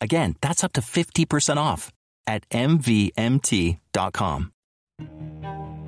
[0.00, 1.90] Again, that's up to 50% off
[2.26, 4.52] at MVMT.com.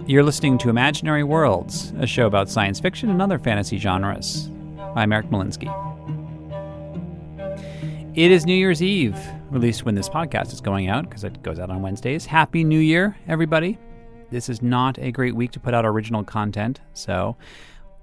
[0.06, 4.50] You're listening to Imaginary Worlds, a show about science fiction and other fantasy genres.
[4.96, 5.68] I'm Eric Molinsky.
[8.16, 9.18] It is New Year's Eve,
[9.52, 12.24] at least when this podcast is going out, because it goes out on Wednesdays.
[12.24, 13.76] Happy New Year, everybody.
[14.30, 17.36] This is not a great week to put out original content, so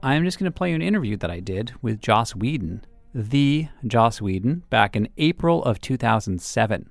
[0.03, 2.85] I'm just going to play you an interview that I did with Joss Whedon,
[3.15, 6.89] the Joss Whedon, back in April of 2007.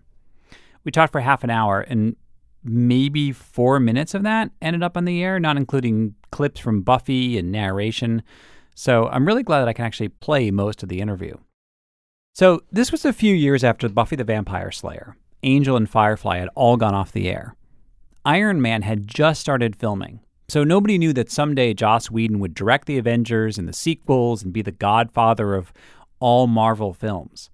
[0.82, 2.16] We talked for half an hour, and
[2.64, 7.36] maybe four minutes of that ended up on the air, not including clips from Buffy
[7.38, 8.22] and narration.
[8.74, 11.36] So I'm really glad that I can actually play most of the interview.
[12.32, 15.16] So, this was a few years after Buffy the Vampire Slayer.
[15.44, 17.54] Angel and Firefly had all gone off the air.
[18.24, 22.86] Iron Man had just started filming, so nobody knew that someday Joss Whedon would direct
[22.86, 25.72] the Avengers and the sequels and be the godfather of
[26.20, 27.50] all Marvel films.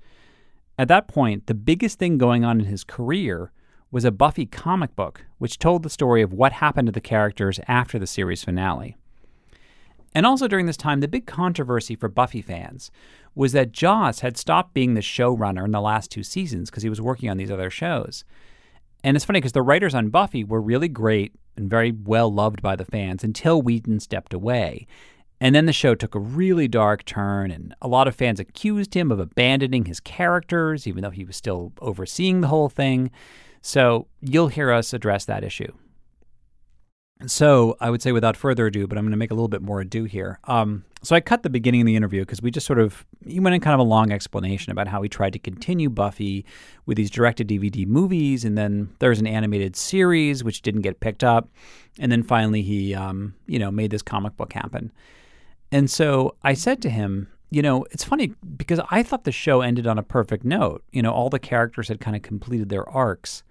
[0.78, 3.53] At that point, the biggest thing going on in his career
[3.91, 7.61] was a Buffy comic book, which told the story of what happened to the characters
[7.66, 8.97] after the series finale.
[10.15, 12.91] And also during this time, the big controversy for Buffy fans
[13.34, 16.88] was that Joss had stopped being the showrunner in the last two seasons because he
[16.88, 18.25] was working on these other shows.
[19.04, 22.60] And it's funny because the writers on Buffy were really great and very well loved
[22.60, 24.87] by the fans until Whedon stepped away.
[25.41, 28.95] And then the show took a really dark turn, and a lot of fans accused
[28.95, 33.11] him of abandoning his characters, even though he was still overseeing the whole thing.
[33.62, 35.73] So you'll hear us address that issue.
[37.27, 39.61] So I would say without further ado, but I'm going to make a little bit
[39.61, 40.39] more ado here.
[40.45, 43.41] Um, so I cut the beginning of the interview because we just sort of he
[43.41, 46.47] went in kind of a long explanation about how he tried to continue Buffy
[46.87, 51.23] with these directed DVD movies, and then there's an animated series which didn't get picked
[51.23, 51.49] up,
[51.99, 54.91] and then finally he um, you know made this comic book happen.
[55.72, 59.60] And so I said to him, you know, it's funny because I thought the show
[59.60, 60.84] ended on a perfect note.
[60.92, 63.42] You know, all the characters had kind of completed their arcs.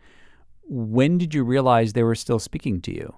[0.67, 3.15] When did you realize they were still speaking to you?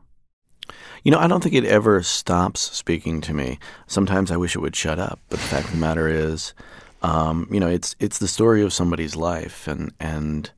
[1.04, 3.60] You know, I don't think it ever stops speaking to me.
[3.88, 6.54] Sometimes I wish it would shut up, but the fact of the matter is,
[7.02, 10.52] um, you know, it's it's the story of somebody's life, and and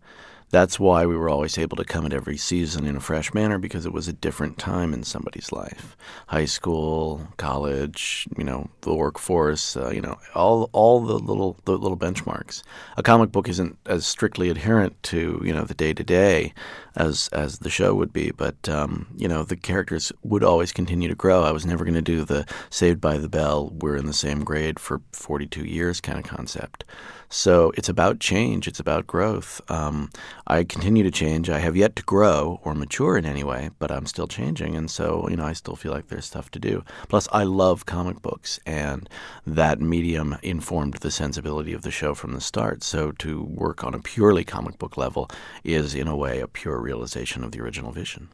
[0.54, 3.58] that's why we were always able to come at every season in a fresh manner
[3.58, 5.98] because it was a different time in somebody's life.
[6.28, 11.76] High school, college, you know, the workforce, uh, you know, all all the little the
[11.76, 12.62] little benchmarks.
[12.98, 16.54] A comic book isn't as strictly adherent to you know the day to day
[16.96, 21.10] as as the show would be, but um, you know the characters would always continue
[21.10, 21.42] to grow.
[21.42, 24.44] I was never going to do the Saved by the Bell, we're in the same
[24.44, 26.84] grade for 42 years kind of concept.
[27.34, 28.68] So it's about change.
[28.68, 29.60] It's about growth.
[29.68, 30.12] Um,
[30.46, 31.50] I continue to change.
[31.50, 34.90] I have yet to grow or mature in any way, but I'm still changing, and
[34.90, 36.84] so you know I still feel like there's stuff to do.
[37.10, 39.10] Plus, I love comic books, and
[39.48, 42.84] that medium informed the sensibility of the show from the start.
[42.84, 45.28] So to work on a purely comic book level
[45.64, 48.30] is, in a way, a pure realization of the original vision.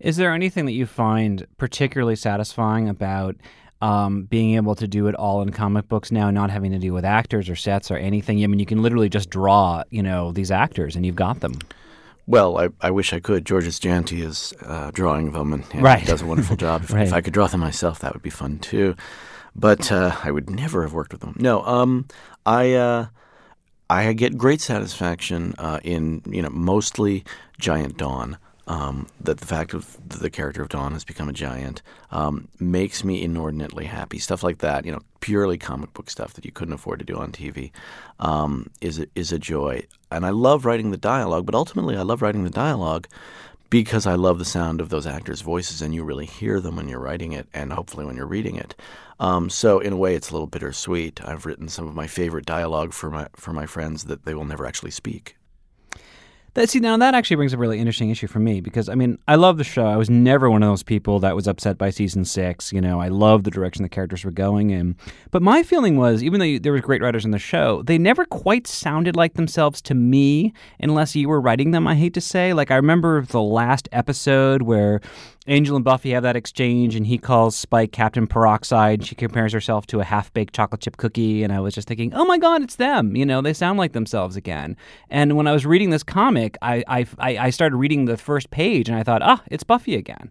[0.00, 3.36] Is there anything that you find particularly satisfying about
[3.80, 6.94] um, being able to do it all in comic books now, not having to deal
[6.94, 8.42] with actors or sets or anything.
[8.42, 11.54] I mean, you can literally just draw, you know, these actors and you've got them.
[12.26, 13.46] Well, I, I wish I could.
[13.46, 16.04] Georges Jeanty is uh, drawing them and, and right.
[16.04, 16.82] does a wonderful job.
[16.84, 17.06] If, right.
[17.06, 18.96] if, I could draw them myself, that would be fun too.
[19.56, 21.34] But uh, I would never have worked with them.
[21.38, 22.06] No, um,
[22.44, 23.06] I uh,
[23.90, 27.24] I get great satisfaction uh, in you know mostly
[27.58, 28.36] Giant Dawn
[28.68, 33.02] um, that the fact of the character of Dawn has become a giant um, makes
[33.02, 34.18] me inordinately happy.
[34.18, 37.16] Stuff like that, you know, purely comic book stuff that you couldn't afford to do
[37.16, 37.70] on TV,
[38.20, 39.82] um, is a, is a joy.
[40.12, 43.08] And I love writing the dialogue, but ultimately I love writing the dialogue
[43.70, 46.88] because I love the sound of those actors' voices, and you really hear them when
[46.88, 48.74] you're writing it, and hopefully when you're reading it.
[49.20, 51.22] Um, so in a way, it's a little bittersweet.
[51.24, 54.44] I've written some of my favorite dialogue for my for my friends that they will
[54.44, 55.37] never actually speak.
[56.58, 58.96] That, see, now that actually brings up a really interesting issue for me because I
[58.96, 59.86] mean, I love the show.
[59.86, 62.72] I was never one of those people that was upset by season six.
[62.72, 64.96] You know, I love the direction the characters were going in.
[65.30, 67.96] But my feeling was, even though you, there were great writers in the show, they
[67.96, 71.86] never quite sounded like themselves to me, unless you were writing them.
[71.86, 75.00] I hate to say, like I remember the last episode where
[75.48, 79.04] Angel and Buffy have that exchange, and he calls Spike Captain Peroxide.
[79.04, 82.12] She compares herself to a half baked chocolate chip cookie, and I was just thinking,
[82.14, 83.16] oh my God, it's them.
[83.16, 84.76] You know, they sound like themselves again.
[85.10, 88.88] And when I was reading this comic, I, I, I started reading the first page,
[88.88, 90.30] and I thought, ah, it's Buffy again.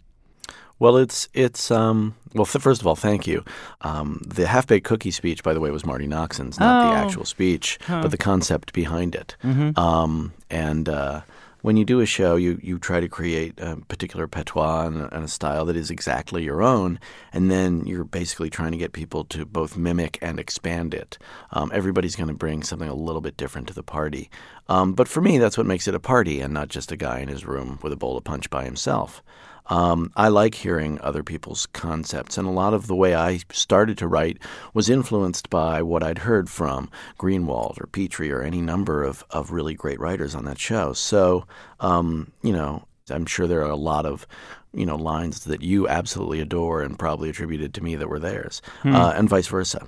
[0.80, 2.46] Well, it's it's um well.
[2.46, 3.44] Th- first of all, thank you.
[3.82, 6.90] Um, the half baked cookie speech, by the way, was Marti Noxon's, not Oh.
[6.92, 8.04] the actual speech, Huh.
[8.04, 9.36] but the concept behind it.
[9.44, 9.76] Mhm.
[9.76, 11.22] Um, and uh,
[11.62, 15.16] when you do a show, you you try to create a particular patois and a,
[15.16, 17.00] and a style that is exactly your own,
[17.34, 21.18] and then you're basically trying to get people to both mimic and expand it.
[21.52, 24.30] Um, everybody's going to bring something a little bit different to the party.
[24.70, 27.20] Um, but for me, that's what makes it a party, and not just a guy
[27.20, 29.24] in his room with a bowl of punch by himself.
[29.70, 33.98] Um, I like hearing other people's concepts, and a lot of the way I started
[34.00, 34.38] to write
[34.74, 39.52] was influenced by what I'd heard from Greenwalt or Petrie or any number of, of
[39.52, 40.94] really great writers on that show.
[40.94, 41.46] So,
[41.80, 44.28] um, you know, I'm sure there are a lot of,
[44.74, 48.62] you know, lines that you absolutely adore and probably attributed to me that were theirs,
[48.86, 49.88] uh, and vice versa.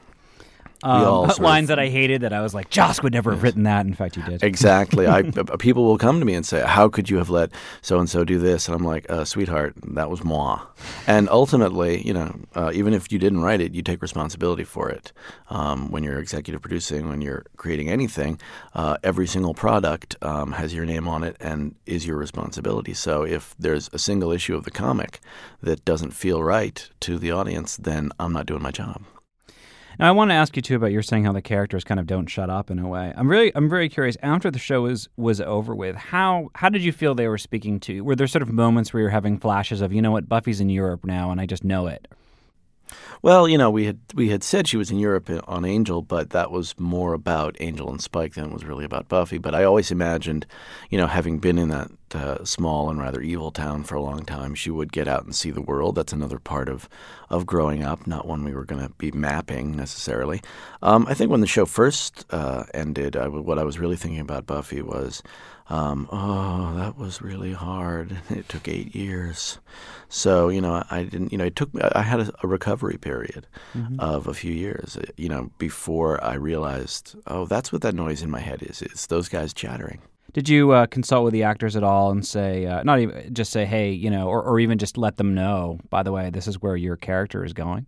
[0.84, 3.44] Um, sort of- lines that I hated that I was like, Joss would never have
[3.44, 3.86] written that.
[3.86, 4.44] In fact, you did.
[4.44, 5.08] Exactly.
[5.08, 8.00] I uh, people will come to me and say, "How could you have let so
[8.00, 10.62] and so do this?" And I'm like, uh, "Sweetheart, that was moi."
[11.08, 14.90] And ultimately, you know, uh, even if you didn't write it, you take responsibility for
[14.90, 15.12] it.
[15.50, 18.40] Um, when you're executive producing, when you're creating anything,
[18.74, 22.94] uh, every single product um, has your name on it and is your responsibility.
[22.94, 25.20] So if there's a single issue of the comic
[25.62, 29.02] that doesn't feel right to the audience, then I'm not doing my job.
[30.00, 32.08] Now, I want to ask you too about you're saying how the characters kind of
[32.08, 33.12] don't shut up in a way.
[33.18, 34.16] I'm really, I'm very curious.
[34.24, 37.82] After the show was was over with, how how did you feel they were speaking
[37.82, 38.04] to you?
[38.06, 40.70] Were there sort of moments where you're having flashes of, you know what, Buffy's in
[40.70, 42.08] Europe now, and I just know it?
[43.22, 46.30] Well, you know, we had we had said she was in Europe on Angel, but
[46.30, 49.38] that was more about Angel and Spike than it was really about Buffy.
[49.38, 50.46] But I always imagined,
[50.90, 54.26] you know, having been in that uh, small and rather evil town for a long
[54.26, 55.96] time, she would get out and see the world.
[55.96, 56.88] That's another part of
[57.30, 60.42] of growing up, not one we were going to be mapping necessarily.
[60.82, 64.46] Um, I think when the show first uh, ended, what I was really thinking about
[64.48, 65.22] Buffy was.
[65.70, 68.18] Um, oh, that was really hard.
[68.30, 69.60] It took eight years.
[70.08, 72.98] So, you know, I didn't, you know, it took, me, I had a, a recovery
[72.98, 73.46] period
[74.00, 78.24] of a few years, uh, you know, before I realized, oh, that's what that noise
[78.24, 78.82] in my head is.
[78.82, 80.02] It's those guys chattering.
[80.34, 83.52] Did you uh, consult with the actors at all and say, uh, not even just
[83.52, 86.48] say, hey, you know, or, or even just let them know, by the way, this
[86.48, 87.86] is where your character is going?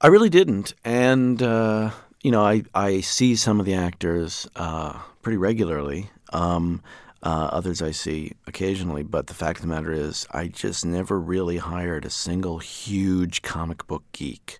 [0.00, 0.74] I really didn't.
[0.84, 1.90] And, uh,
[2.22, 6.10] you know, I, I see some of the actors uh, pretty regularly.
[6.32, 6.82] Um,
[7.22, 11.20] uh, others I see occasionally, but the fact of the matter is, I just never
[11.20, 14.58] really hired a single huge comic book geek.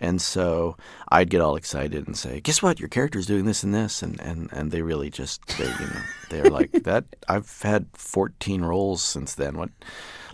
[0.00, 0.76] And so
[1.10, 2.80] I'd get all excited and say, "Guess what?
[2.80, 6.02] Your character's doing this and this," and, and, and they really just they you know
[6.30, 7.04] they're like that.
[7.28, 9.58] I've had 14 roles since then.
[9.58, 9.70] What?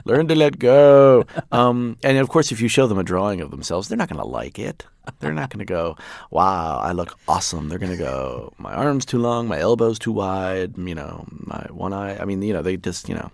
[0.05, 1.25] Learn to let go.
[1.51, 4.21] Um, and of course, if you show them a drawing of themselves, they're not going
[4.23, 4.85] to like it.
[5.21, 5.97] They're not going to go,
[6.31, 10.13] "Wow, I look awesome." They're going to go, "My arm's too long, my elbow's too
[10.13, 12.19] wide." You know, my one eye.
[12.19, 13.31] I mean, you know, they just you know,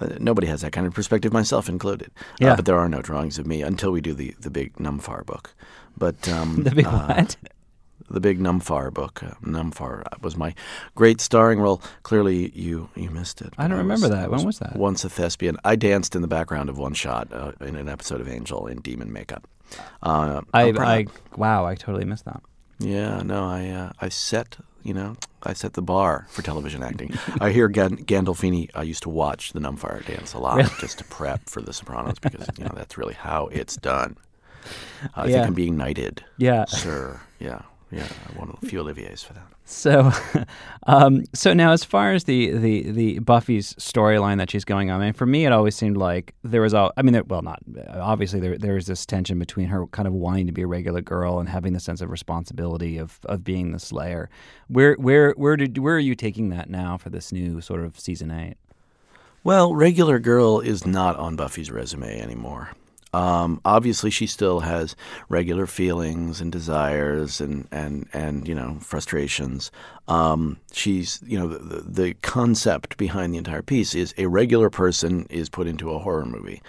[0.00, 2.10] uh, nobody has that kind of perspective, myself included.
[2.38, 2.52] Yeah.
[2.52, 5.26] Uh, but there are no drawings of me until we do the the big Numfar
[5.26, 5.54] book.
[5.98, 7.36] But um, The big uh, what?
[8.10, 9.22] the big Numfar book.
[9.22, 10.54] Uh, Numfar was my
[10.94, 11.82] great starring role.
[12.04, 13.52] Clearly, you you missed it.
[13.58, 14.30] I don't but remember that.
[14.30, 14.76] When was that?
[14.76, 15.58] Once a thespian.
[15.64, 18.80] I danced in the background of One Shot uh, in an episode of Angel in
[18.80, 19.46] demon makeup.
[20.02, 20.70] Uh, I.
[20.70, 22.40] I, wow, I totally missed that.
[22.78, 27.12] yeah, no, I uh, I set you know I set the bar for television acting.
[27.40, 28.70] I hear Gan- Gandolfini.
[28.74, 30.70] I used to watch the Numfar dance a lot Really?
[30.80, 34.16] just to prep for The Sopranos because you know that's really how it's done.
[35.14, 35.32] I Yeah.
[35.36, 36.64] think I'm being knighted, Yeah.
[36.66, 37.20] sir.
[37.38, 38.06] Yeah, yeah.
[38.34, 39.46] I won a few Olivier's for that.
[39.64, 40.10] So,
[40.86, 45.00] um, so now as far as the the the Buffy's storyline that she's going on,
[45.02, 46.90] I mean, for me, it always seemed like there was all.
[46.96, 47.60] I mean, there, well, not
[47.94, 51.02] obviously there there was this tension between her kind of wanting to be a regular
[51.02, 54.30] girl and having the sense of responsibility of of being the Slayer.
[54.68, 58.00] Where where where did where are you taking that now for this new sort of
[58.00, 58.56] season eight?
[59.44, 62.70] Well, regular girl is not on Buffy's resume anymore.
[63.12, 64.94] Um, obviously, she still has
[65.28, 69.70] regular feelings and desires and and and you know frustrations.
[70.08, 75.26] Um, she's you know the, the concept behind the entire piece is a regular person
[75.30, 76.62] is put into a horror movie,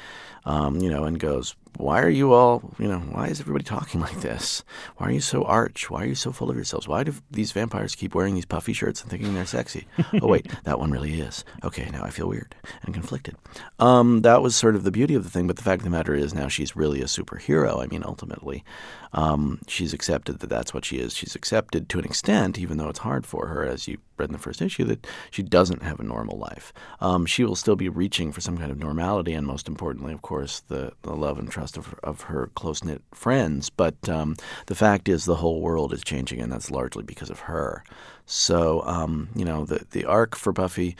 [0.45, 4.01] um, you know, and goes, why are you all, you know, why is everybody talking
[4.07, 4.63] like this?
[4.97, 5.89] Why are you so arch?
[5.89, 6.87] Why are you so full of yourselves?
[6.87, 9.87] Why do these vampires keep wearing these puffy shirts and thinking they're sexy?
[10.21, 11.45] oh, wait, that one really is.
[11.63, 13.35] Okay, now I feel weird and conflicted.
[13.79, 15.89] Um, that was sort of the beauty of the thing, but the fact of the
[15.89, 17.83] matter is now she's really a superhero.
[17.83, 18.63] I mean, ultimately,
[19.13, 21.15] um, she's accepted that that's what she is.
[21.15, 24.33] She's accepted to an extent, even though it's hard for her, as you read in
[24.33, 26.71] the first issue, that she doesn't have a normal life.
[27.01, 30.21] Um, she will still be reaching for some kind of normality, and most importantly, of
[30.21, 33.69] course, the, the love and trust of, of her close knit friends.
[33.69, 34.35] But um,
[34.67, 37.83] the fact is, the whole world is changing, and that's largely because of her.
[38.25, 40.95] So, um, you know, the, the arc for Buffy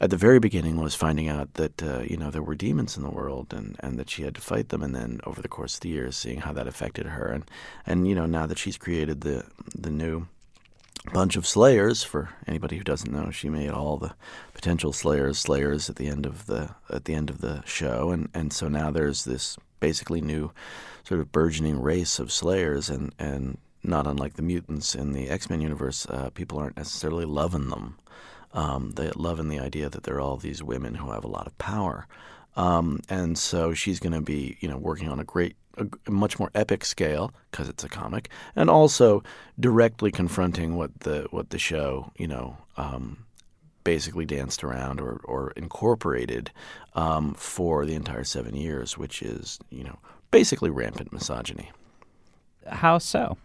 [0.00, 3.02] at the very beginning was finding out that uh, you know there were demons in
[3.02, 5.74] the world and, and that she had to fight them, and then over the course
[5.74, 7.44] of the years, seeing how that affected her, and
[7.86, 10.26] and you know now that she's created the the new
[11.12, 14.14] bunch of slayers for anybody who doesn't know she made all the
[14.52, 18.10] potential slayers slayers at the end of the at the end of the show.
[18.10, 20.52] And and so now there's this basically new
[21.04, 22.90] sort of burgeoning race of slayers.
[22.90, 27.70] And and not unlike the mutants in the X-Men universe uh, people aren't necessarily loving
[27.70, 27.96] them
[28.52, 31.46] um, they love in the idea that they're all these women who have a lot
[31.46, 32.06] of power.
[32.56, 36.10] Um, and so she's going to be, you know, working on a great, a, a
[36.10, 39.22] much more epic scale because it's a comic, and also
[39.58, 43.24] directly confronting what the what the show, you know, um,
[43.84, 46.50] basically danced around or or incorporated
[46.94, 49.98] um, for the entire seven years, which is, you know,
[50.32, 51.70] basically rampant misogyny.
[52.66, 53.38] How so?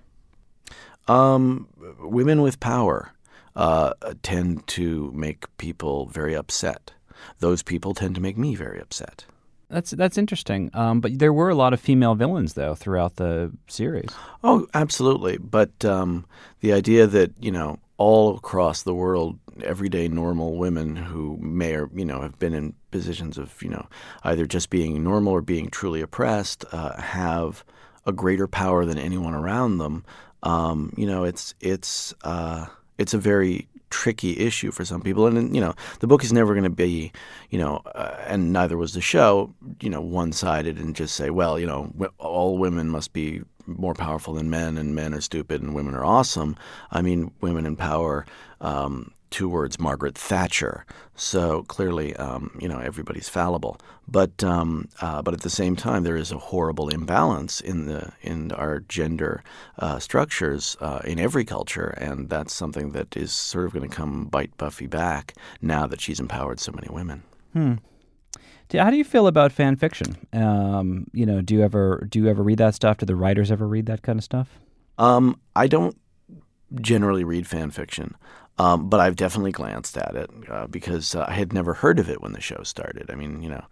[1.08, 1.68] Um,
[2.00, 3.12] women with power
[3.56, 6.92] uh, tend to make people very upset.
[7.40, 9.26] Those people tend to make me very upset.
[9.70, 10.70] That's that's interesting.
[10.74, 14.10] Um, but there were a lot of female villains though throughout the series.
[14.44, 15.38] Oh, absolutely.
[15.38, 16.26] But um,
[16.60, 21.90] the idea that you know all across the world, everyday normal women who may or
[21.96, 23.88] you know have been in positions of you know
[24.24, 27.64] either just being normal or being truly oppressed uh, have
[28.06, 30.06] a greater power than anyone around them.
[30.44, 32.14] Um, you know, it's it's.
[32.24, 35.26] Uh, it's a very tricky issue for some people.
[35.26, 37.12] And, you know, the book is never going to be,
[37.50, 41.30] you know, uh, and neither was the show, you know, one sided and just say,
[41.30, 45.62] well, you know, all women must be more powerful than men and men are stupid
[45.62, 46.56] and women are awesome.
[46.92, 48.26] I mean, women in power
[48.62, 50.86] um, two words Margaret Thatcher.
[51.16, 53.78] So clearly, um, you know, everybody's fallible.
[54.08, 58.12] But um, uh, but at the same time, there is a horrible imbalance in the
[58.22, 59.44] in our gender
[59.80, 63.96] uh, structures uh, in every culture, and that's something that is sort of going to
[63.96, 67.24] come bite Buffy back now that she's empowered so many women.
[67.54, 67.76] Hmm.
[68.74, 70.18] How do you feel about fan fiction?
[70.34, 72.98] Um, you know, do you ever do you ever read that stuff?
[72.98, 74.60] Do the writers ever read that kind of stuff?
[74.98, 75.98] Um, I don't
[76.82, 78.16] generally read fan fiction.
[78.58, 82.10] Um, but I've definitely glanced at it uh, because uh, I had never heard of
[82.10, 83.12] it when the show started.
[83.12, 83.66] I mean, you know,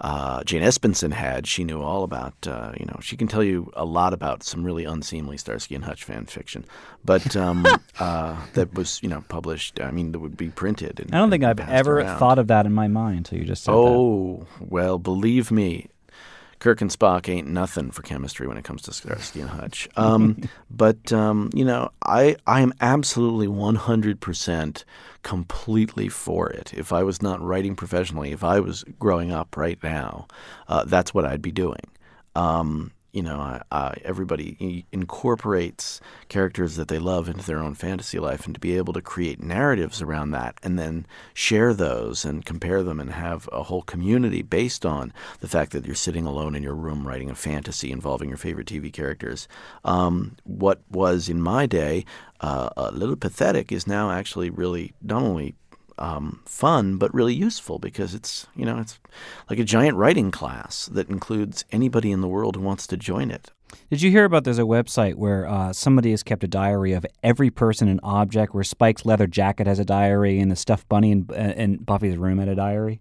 [0.00, 1.46] uh, Jane Espenson had.
[1.46, 4.64] She knew all about, uh, you know, she can tell you a lot about some
[4.64, 6.64] really unseemly Starsky and Hutch fan fiction,
[7.04, 7.66] but um,
[8.00, 9.80] uh, that was, you know, published.
[9.80, 11.00] I mean, that would be printed.
[11.00, 12.18] And, I don't think I've ever around.
[12.18, 14.70] thought of that in my mind until you just said oh, that.
[14.70, 15.88] well, believe me,
[16.58, 19.88] Kirk and Spock ain't nothing for chemistry when it comes to Starsky and Hutch.
[19.96, 24.84] Um, but um, you know, I I am absolutely one hundred percent
[25.22, 26.72] completely for it.
[26.74, 30.26] If I was not writing professionally, if I was growing up right now,
[30.68, 31.80] uh, that's what I'd be doing.
[32.34, 38.44] Um, you know, uh, everybody incorporates characters that they love into their own fantasy life,
[38.44, 42.82] and to be able to create narratives around that and then share those and compare
[42.82, 46.62] them and have a whole community based on the fact that you're sitting alone in
[46.62, 49.48] your room writing a fantasy involving your favorite TV characters.
[49.82, 52.04] Um, what was in my day
[52.42, 55.54] uh, a little pathetic is now actually really not only
[55.98, 58.98] um, fun but really useful because it's you know it's
[59.48, 63.30] like a giant writing class that includes anybody in the world who wants to join
[63.30, 63.50] it.
[63.90, 67.04] Did you hear about there's a website where uh, somebody has kept a diary of
[67.22, 71.10] every person and object where Spike's leather jacket has a diary and the stuffed bunny
[71.10, 73.00] in, in Buffy's room had a diary?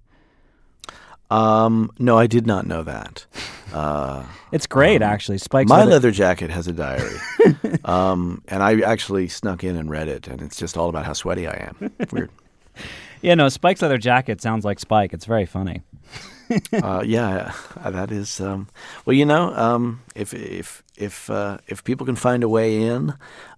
[1.31, 3.25] Um, no, I did not know that.
[3.73, 4.23] Uh,
[4.53, 5.37] it's great, um, actually.
[5.37, 5.91] Spike's my leather...
[5.91, 7.17] leather jacket has a diary,
[7.83, 11.11] um, and I actually snuck in and read it, and it's just all about how
[11.11, 11.91] sweaty I am.
[12.11, 12.29] Weird.
[13.21, 15.13] yeah, no, Spike's leather jacket sounds like Spike.
[15.13, 15.81] It's very funny.
[16.73, 18.39] uh, yeah, uh, that is.
[18.39, 18.67] Um,
[19.05, 23.13] well, you know, um, if if if uh, if people can find a way in,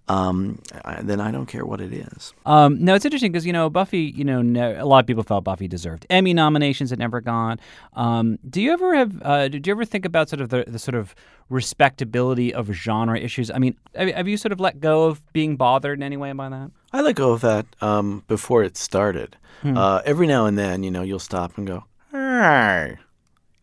[0.08, 0.60] um,
[1.02, 2.32] then I don't care what it is.
[2.46, 4.12] Um, no, it's interesting because you know Buffy.
[4.16, 4.40] You know,
[4.78, 6.92] a lot of people felt Buffy deserved Emmy nominations.
[6.92, 7.60] It never got.
[7.94, 9.22] Um, do you ever have?
[9.22, 11.14] Uh, did you ever think about sort of the, the sort of
[11.50, 13.50] respectability of genre issues?
[13.50, 16.48] I mean, have you sort of let go of being bothered in any way by
[16.48, 16.70] that?
[16.92, 19.36] I let go of that um, before it started.
[19.60, 19.76] Hmm.
[19.76, 22.96] Uh, every now and then, you know, you'll stop and go, "Hey,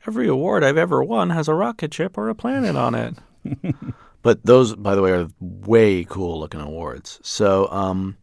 [0.05, 3.15] every award I've ever won has a rocket ship or a planet on it."
[4.25, 7.19] but those, by the way, are way cool looking awards.
[7.21, 8.17] So, um,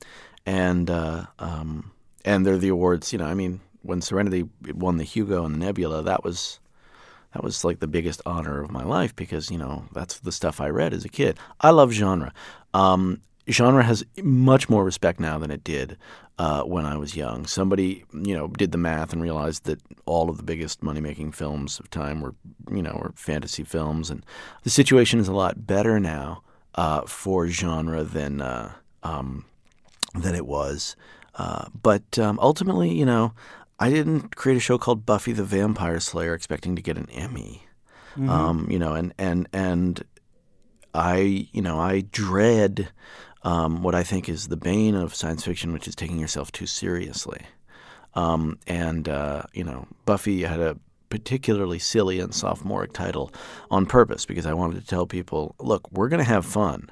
[0.45, 1.93] and uh, um,
[2.25, 3.13] and they're the awards.
[3.13, 6.59] You know, I mean, when Serenity won the Hugo and the Nebula, that was
[7.33, 10.61] that was like the biggest honor of my life because you know that's the stuff
[10.61, 11.39] I read as a kid.
[11.61, 12.35] I love genre.
[12.75, 15.97] Um, genre has much more respect now than it did
[16.39, 17.47] uh, when I was young.
[17.47, 21.79] Somebody, you know, did the math and realized that all of the biggest money-making films
[21.79, 22.35] of time were,
[22.71, 24.25] you know, were fantasy films, and
[24.63, 26.43] the situation is a lot better now
[26.75, 28.73] uh, for genre than uh,
[29.03, 29.45] um,
[30.15, 30.97] than it was.
[31.35, 33.33] Uh, but um, ultimately, you know,
[33.79, 37.65] I didn't create a show called Buffy the Vampire Slayer expecting to get an Emmy.
[38.13, 38.29] Mm-hmm.
[38.29, 40.05] Um, you know, and and and
[40.95, 42.91] I, you know, I dread
[43.43, 46.67] um, what I think is the bane of science fiction, which is taking yourself too
[46.67, 47.41] seriously.
[48.15, 50.77] Um, and uh, you know, Buffy had a
[51.09, 53.33] particularly silly and sophomoric title
[53.71, 56.91] on purpose because I wanted to tell people, look, we're going to have fun.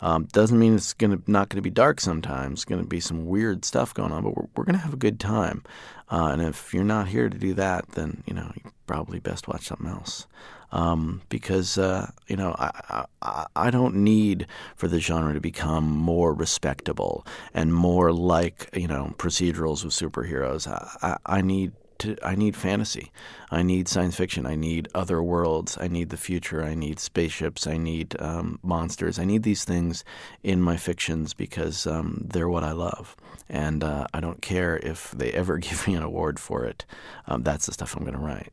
[0.00, 2.60] Um, doesn't mean it's going to not going to be dark sometimes.
[2.60, 4.94] It's going to be some weird stuff going on, but we're, we're going to have
[4.94, 5.64] a good time.
[6.10, 9.46] Uh, and if you're not here to do that, then you know you probably best
[9.46, 10.26] watch something else
[10.72, 15.88] um, because uh, you know I, I, I don't need for the genre to become
[15.88, 20.66] more respectable and more like you know procedurals with superheroes.
[20.66, 23.10] I, I, I need to, I need fantasy.
[23.50, 24.46] I need science fiction.
[24.46, 25.76] I need other worlds.
[25.80, 26.62] I need the future.
[26.62, 27.66] I need spaceships.
[27.66, 29.18] I need um, monsters.
[29.18, 30.04] I need these things
[30.44, 33.16] in my fictions because um, they're what I love.
[33.48, 36.84] And uh, I don't care if they ever give me an award for it.
[37.26, 38.52] Um, that's the stuff I'm going to write.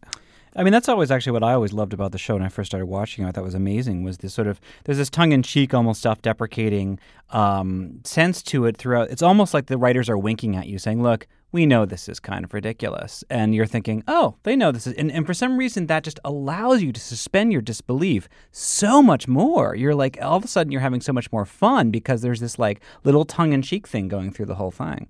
[0.57, 2.71] I mean, that's always actually what I always loved about the show when I first
[2.71, 3.27] started watching it.
[3.27, 6.21] I thought was amazing was this sort of there's this tongue in cheek, almost self
[6.21, 6.97] deprecating
[7.31, 9.09] um, sense to it throughout.
[9.09, 12.21] It's almost like the writers are winking at you, saying, "Look, we know this is
[12.21, 15.57] kind of ridiculous," and you're thinking, "Oh, they know this is," and, and for some
[15.57, 19.75] reason that just allows you to suspend your disbelief so much more.
[19.75, 22.57] You're like all of a sudden you're having so much more fun because there's this
[22.57, 25.09] like little tongue in cheek thing going through the whole thing.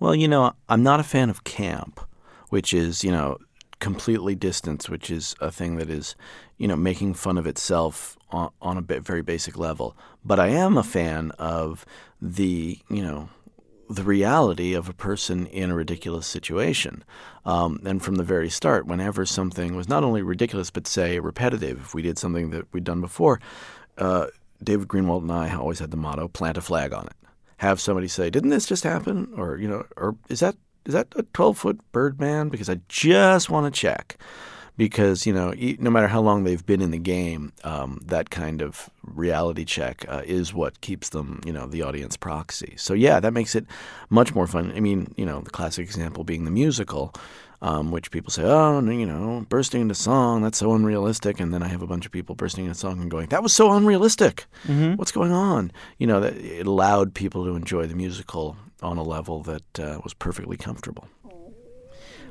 [0.00, 2.00] Well, you know, I'm not a fan of camp,
[2.48, 3.38] which is you know
[3.82, 6.14] completely distanced, which is a thing that is,
[6.56, 9.96] you know, making fun of itself on, on a very basic level.
[10.24, 11.84] But I am a fan of
[12.20, 13.28] the, you know,
[13.90, 17.02] the reality of a person in a ridiculous situation.
[17.44, 21.80] Um, and from the very start, whenever something was not only ridiculous, but say repetitive,
[21.80, 23.40] if we did something that we'd done before,
[23.98, 24.28] uh,
[24.62, 27.16] David Greenwalt and I always had the motto plant a flag on it.
[27.56, 29.32] Have somebody say, Didn't this just happen?
[29.36, 32.48] Or, you know, or is that is that a 12 foot Birdman?
[32.48, 34.16] Because I just want to check.
[34.78, 38.62] Because, you know, no matter how long they've been in the game, um, that kind
[38.62, 42.74] of reality check uh, is what keeps them, you know, the audience proxy.
[42.78, 43.66] So, yeah, that makes it
[44.08, 44.72] much more fun.
[44.74, 47.14] I mean, you know, the classic example being the musical.
[47.64, 51.38] Um, which people say, oh, you know, bursting into song, that's so unrealistic.
[51.38, 53.52] And then I have a bunch of people bursting into song and going, that was
[53.52, 54.46] so unrealistic.
[54.66, 54.94] Mm-hmm.
[54.94, 55.70] What's going on?
[55.96, 60.00] You know, that it allowed people to enjoy the musical on a level that uh,
[60.02, 61.08] was perfectly comfortable.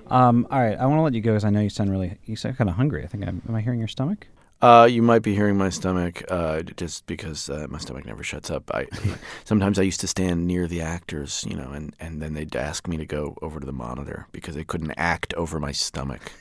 [0.07, 2.17] Um, all right, I want to let you go because I know you sound really
[2.25, 3.03] you sound kind of hungry.
[3.03, 4.27] I think I'm, am I hearing your stomach?
[4.61, 8.51] Uh, you might be hearing my stomach uh, just because uh, my stomach never shuts
[8.51, 8.69] up.
[8.73, 8.87] I
[9.43, 12.87] sometimes I used to stand near the actors, you know, and, and then they'd ask
[12.87, 16.31] me to go over to the monitor because they couldn't act over my stomach.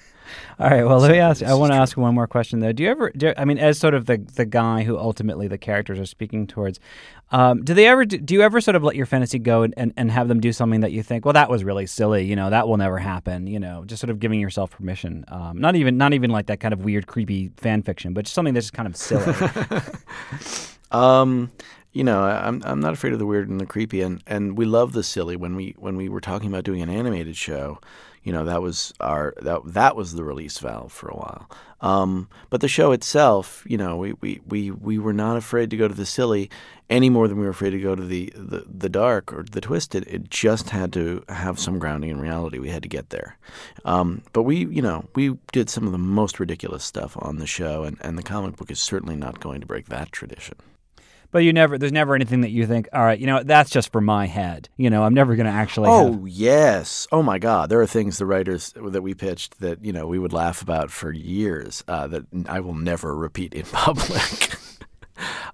[0.58, 0.84] All right.
[0.84, 1.42] Well, let me ask.
[1.42, 2.72] I want to ask one more question though.
[2.72, 3.10] Do you ever?
[3.10, 6.46] Do, I mean, as sort of the the guy who ultimately the characters are speaking
[6.46, 6.80] towards,
[7.32, 8.04] um, do they ever?
[8.04, 10.40] Do, do, you ever sort of let your fantasy go and, and, and have them
[10.40, 12.24] do something that you think, well, that was really silly.
[12.24, 13.46] You know, that will never happen.
[13.46, 15.24] You know, just sort of giving yourself permission.
[15.28, 18.34] Um, not even not even like that kind of weird, creepy fan fiction, but just
[18.34, 19.34] something that's just kind of silly.
[20.90, 21.50] um,
[21.92, 24.64] you know, I'm I'm not afraid of the weird and the creepy, and, and we
[24.64, 25.36] love the silly.
[25.36, 27.80] When we when we were talking about doing an animated show,
[28.22, 31.48] you know that was our that that was the release valve for a while.
[31.80, 35.76] Um, but the show itself, you know, we, we, we, we were not afraid to
[35.76, 36.50] go to the silly
[36.90, 39.60] any more than we were afraid to go to the, the, the dark or the
[39.60, 40.06] twisted.
[40.06, 42.58] It just had to have some grounding in reality.
[42.58, 43.38] We had to get there.
[43.84, 47.46] Um, but we, you know, we did some of the most ridiculous stuff on the
[47.46, 50.56] show, and, and the comic book is certainly not going to break that tradition.
[51.32, 53.92] But you never, there's never anything that you think, all right, you know, that's just
[53.92, 54.68] for my head.
[54.76, 55.88] You know, I'm never going to actually.
[55.88, 57.06] Oh have- yes.
[57.12, 57.68] Oh my God.
[57.68, 60.90] There are things the writers that we pitched that you know we would laugh about
[60.90, 64.56] for years uh, that I will never repeat in public.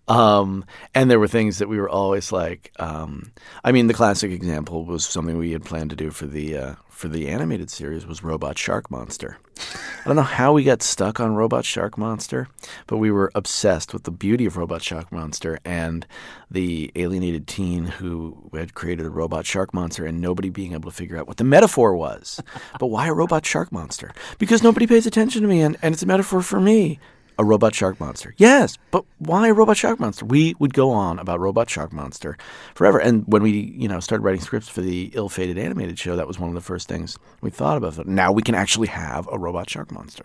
[0.09, 0.64] Um,
[0.95, 2.73] and there were things that we were always like.
[2.79, 3.33] Um,
[3.64, 6.75] I mean, the classic example was something we had planned to do for the uh,
[6.97, 9.38] for the animated series was Robot Shark Monster.
[9.59, 12.49] I don't know how we got stuck on Robot Shark Monster,
[12.87, 16.07] but we were obsessed with the beauty of Robot Shark Monster and
[16.51, 20.97] the alienated teen who had created a Robot Shark Monster and nobody being able to
[20.97, 22.42] figure out what the metaphor was.
[22.79, 24.12] but why a Robot Shark Monster?
[24.38, 26.99] Because nobody pays attention to me and, and it's a metaphor for me.
[27.38, 28.35] A robot shark monster.
[28.38, 30.25] Yes, but why a robot shark monster?
[30.25, 32.38] We would go on about robot shark monster
[32.75, 32.99] forever.
[32.99, 36.38] And when we, you know, started writing scripts for the ill-fated animated show, that was
[36.38, 38.07] one of the first things we thought about.
[38.07, 40.25] Now we can actually have a robot shark monster.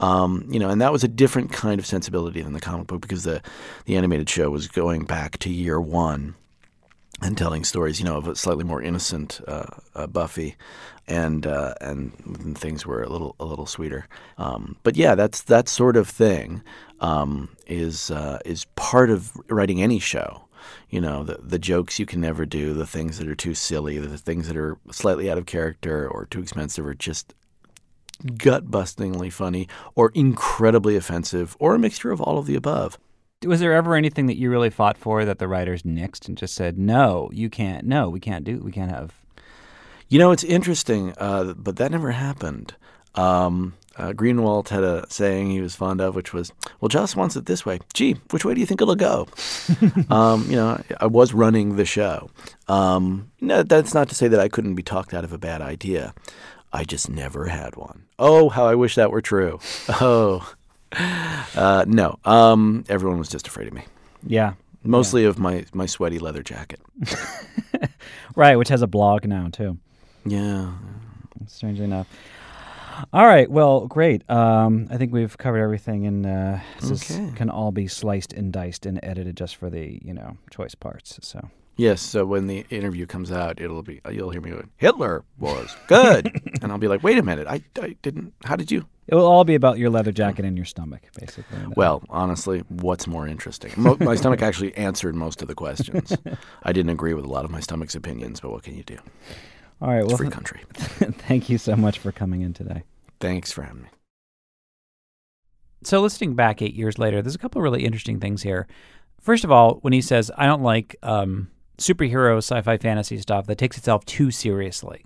[0.00, 3.02] Um, you know, and that was a different kind of sensibility than the comic book
[3.02, 3.40] because the
[3.84, 6.34] the animated show was going back to year one
[7.22, 10.56] and telling stories, you know, of a slightly more innocent uh, uh, Buffy,
[11.06, 14.06] and uh, and things were a little a little sweeter.
[14.38, 16.62] Um, but yeah, that's that sort of thing
[17.00, 20.44] um, is uh, is part of writing any show.
[20.90, 23.98] You know, the the jokes you can never do, the things that are too silly,
[23.98, 27.34] the things that are slightly out of character or too expensive, or just
[28.36, 32.98] gut bustingly funny, or incredibly offensive, or a mixture of all of the above.
[33.44, 36.54] Was there ever anything that you really fought for that the writers nixed and just
[36.54, 39.14] said, no, you can't, no, we can't do, we can't have?
[40.08, 42.74] You know, it's interesting, uh, but that never happened.
[43.14, 46.50] Um, uh, Greenwalt had a saying he was fond of, which was,
[46.80, 47.78] "Well, Joss wants it this way.
[47.92, 49.26] Gee, which way do you think it'll go?"
[50.10, 52.30] um, you know, I was running the show.
[52.68, 55.60] Um, no, that's not to say that I couldn't be talked out of a bad
[55.60, 56.14] idea.
[56.72, 58.04] I just never had one.
[58.18, 59.60] Oh, how I wish that were true.
[59.88, 60.54] Oh,
[61.56, 62.18] uh, no.
[62.24, 63.84] Um, everyone was just afraid of me.
[64.26, 64.54] Yeah.
[64.84, 65.28] Mostly yeah.
[65.28, 66.80] of my, my sweaty leather jacket.
[68.36, 69.78] right, which has a blog now, too.
[70.24, 70.72] Yeah.
[71.46, 72.08] Strangely enough.
[73.12, 73.50] All right.
[73.50, 74.28] Well, great.
[74.30, 77.32] Um, I think we've covered everything, and uh, this okay.
[77.34, 81.18] can all be sliced and diced and edited just for the you know choice parts.
[81.22, 85.24] So Yes, so when the interview comes out, it'll be you'll hear me going, Hitler
[85.38, 86.30] was good,
[86.62, 88.34] and I'll be like, wait a minute, I, I didn't.
[88.44, 88.86] How did you?
[89.08, 91.58] It will all be about your leather jacket and your stomach, basically.
[91.76, 93.72] Well, honestly, what's more interesting?
[93.76, 96.16] Mo- my stomach actually answered most of the questions.
[96.62, 98.98] I didn't agree with a lot of my stomach's opinions, but what can you do?
[99.80, 100.60] All right, it's well, free country.
[100.76, 102.84] thank you so much for coming in today.
[103.18, 103.88] Thanks for having me.
[105.82, 108.68] So, listening back eight years later, there's a couple of really interesting things here.
[109.20, 113.58] First of all, when he says, "I don't like." Um, superhero sci-fi fantasy stuff that
[113.58, 115.04] takes itself too seriously.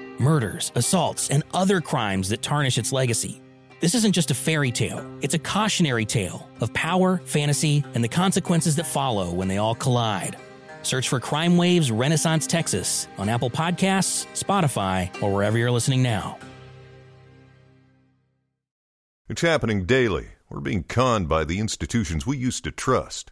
[0.21, 3.41] murders, assaults, and other crimes that tarnish its legacy.
[3.81, 8.07] This isn't just a fairy tale, it's a cautionary tale of power, fantasy, and the
[8.07, 10.37] consequences that follow when they all collide.
[10.83, 16.37] Search for Crime Waves Renaissance Texas on Apple Podcasts, Spotify, or wherever you're listening now.
[19.29, 20.27] It's happening daily.
[20.49, 23.31] We're being conned by the institutions we used to trust.